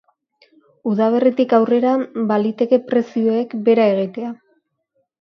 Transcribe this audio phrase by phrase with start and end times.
[0.91, 1.93] Udaberritik aurrera,
[2.33, 4.37] baliteke prezioek behera egitea.